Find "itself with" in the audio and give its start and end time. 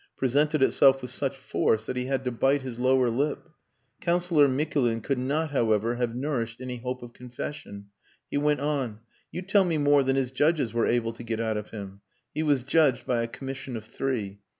0.63-1.11